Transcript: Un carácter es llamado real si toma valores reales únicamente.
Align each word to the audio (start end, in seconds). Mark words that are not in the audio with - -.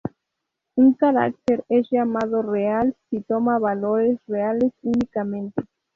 Un 0.73 0.95
carácter 0.95 1.63
es 1.69 1.87
llamado 1.91 2.41
real 2.41 2.95
si 3.11 3.21
toma 3.21 3.59
valores 3.59 4.17
reales 4.25 4.71
únicamente. 4.81 5.63